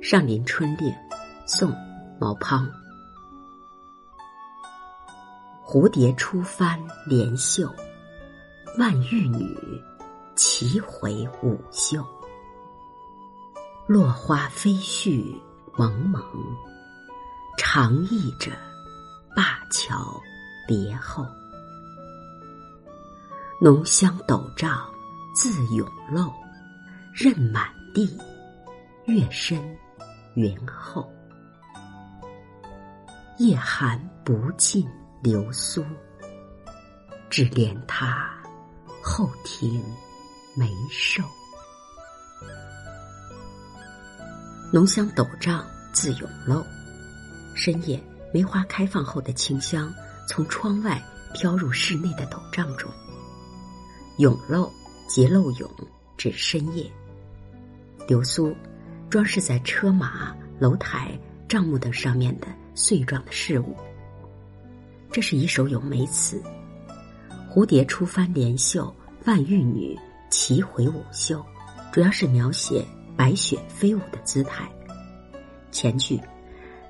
[0.02, 0.90] 《上林春令》
[1.44, 1.70] 宋·
[2.18, 2.66] 毛滂。
[5.62, 7.70] 蝴蝶出帆连袖，
[8.78, 9.54] 万玉女
[10.34, 12.02] 齐回舞袖。
[13.86, 15.38] 落花飞絮
[15.76, 16.22] 蒙蒙，
[17.58, 18.52] 长忆着
[19.36, 20.18] 灞桥
[20.66, 21.26] 别后。
[23.60, 24.88] 浓香斗帐
[25.34, 26.32] 自永漏，
[27.12, 28.18] 任满地，
[29.04, 29.62] 月深。
[30.40, 31.06] 云后，
[33.36, 34.88] 夜寒不尽
[35.22, 35.84] 流苏，
[37.28, 38.34] 只怜他
[39.02, 39.84] 后庭
[40.56, 41.22] 梅瘦。
[44.72, 46.64] 浓香斗帐自永漏，
[47.54, 48.02] 深夜
[48.32, 49.92] 梅花开放后的清香
[50.26, 51.02] 从窗外
[51.34, 52.90] 飘入室内的斗帐中。
[54.16, 54.72] 永漏
[55.06, 55.70] 即漏永，
[56.16, 56.90] 指深夜。
[58.08, 58.56] 流苏。
[59.10, 63.76] 装饰在车马、楼台、帐幕等上面的碎状的事物。
[65.10, 66.40] 这是一首咏梅词。
[67.50, 68.94] 蝴蝶出翻连袖，
[69.24, 69.98] 万玉女
[70.30, 71.44] 齐回舞袖，
[71.90, 72.86] 主要是描写
[73.16, 74.70] 白雪飞舞的姿态。
[75.72, 76.20] 前句，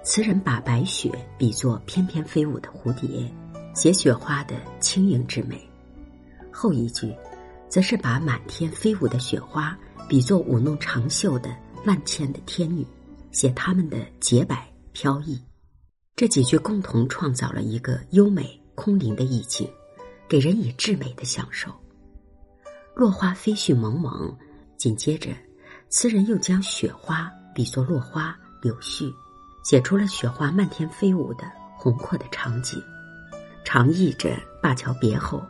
[0.03, 3.33] 词人把白雪比作翩翩飞舞的蝴蝶，
[3.75, 5.57] 写雪花的轻盈之美；
[6.53, 7.15] 后一句，
[7.71, 9.75] 则是把满天飞舞的雪花
[10.07, 11.57] 比作舞弄长袖的。
[11.85, 12.87] 万千的天女，
[13.33, 15.41] 写他们的洁白飘逸。
[16.15, 19.67] 这几句共同创造了一个优美空灵的意境，
[20.29, 21.71] 给人以至美的享受。
[22.95, 24.37] 落花飞絮蒙蒙，
[24.77, 25.31] 紧接着，
[25.89, 29.11] 词人又将雪花比作落花柳絮，
[29.65, 32.83] 写出了雪花漫天飞舞的宏阔的场景。
[33.65, 35.43] 长忆着灞桥别后，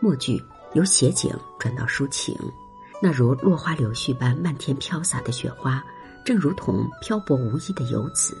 [0.00, 0.42] 末句
[0.74, 2.36] 由写景转到抒情。
[3.02, 5.82] 那如落花流絮般漫天飘洒的雪花，
[6.24, 8.36] 正如同漂泊无依的游子，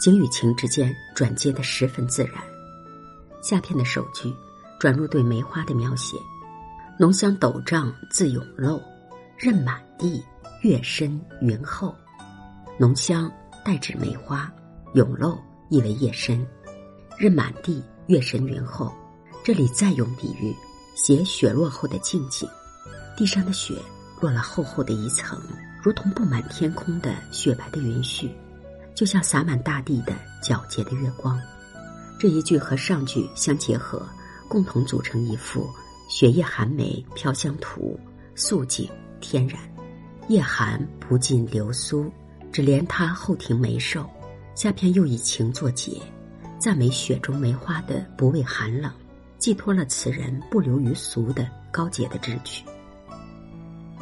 [0.00, 2.34] 景与情之间转接的十分自然。
[3.40, 4.34] 下片的首句
[4.78, 6.16] 转入对梅花的描写：
[6.98, 8.82] 浓香斗帐自永漏，
[9.38, 10.24] 任满地，
[10.62, 11.94] 月深云厚。
[12.78, 13.30] 浓香
[13.64, 14.52] 代指梅花，
[14.94, 16.44] 永漏意为夜深，
[17.16, 18.92] 任满地，月深云厚。
[19.44, 20.54] 这里再用比喻，
[20.96, 22.48] 写雪落后的静景，
[23.20, 23.76] 地上的雪。
[24.18, 25.38] 落了厚厚的一层，
[25.82, 28.30] 如同布满天空的雪白的云絮，
[28.94, 31.38] 就像洒满大地的皎洁的月光。
[32.18, 34.06] 这一句和上句相结合，
[34.46, 35.66] 共同组成一幅
[36.10, 37.98] 雪夜寒梅飘香图，
[38.34, 39.58] 素景天然。
[40.28, 42.10] 夜寒不尽流苏，
[42.52, 44.08] 只怜他后庭梅寿。
[44.54, 45.92] 下片又以情作结，
[46.58, 48.92] 赞美雪中梅花的不畏寒冷，
[49.38, 52.64] 寄托了词人不流于俗的高洁的志趣。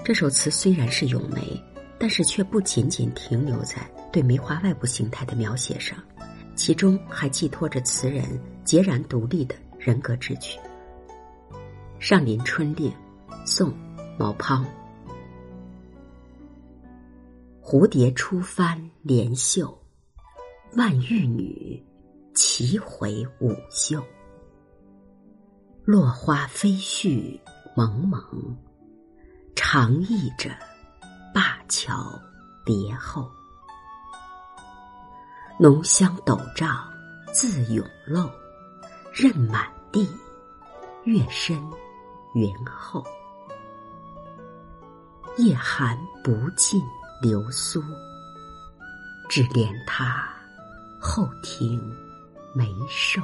[0.04, 1.62] 这首词虽然是咏梅，
[1.98, 3.76] 但是却不仅仅停留在
[4.10, 5.98] 对梅花外部形态的描写上，
[6.56, 8.24] 其中还寄托着词人
[8.64, 10.58] 截然独立的人格志趣。
[12.00, 12.90] 《上林春令》，
[13.44, 13.70] 宋·
[14.18, 14.64] 毛滂。
[17.60, 19.78] 蝴蝶出帆连袖，
[20.74, 21.84] 万玉女
[22.32, 24.02] 齐回舞袖。
[25.84, 27.38] 落花飞絮
[27.76, 28.18] 蒙蒙。
[29.70, 30.48] 长忆着
[31.34, 32.18] 灞桥
[32.64, 33.30] 别后，
[35.60, 36.90] 浓香斗帐
[37.34, 38.30] 自永漏，
[39.12, 40.08] 任满地，
[41.04, 41.62] 月深
[42.34, 43.04] 云厚。
[45.36, 46.82] 夜寒不尽
[47.20, 47.82] 流苏，
[49.28, 50.26] 只怜他
[50.98, 51.78] 后庭
[52.54, 53.20] 没瘦。